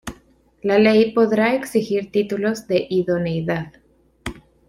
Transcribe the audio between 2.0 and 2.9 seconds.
títulos de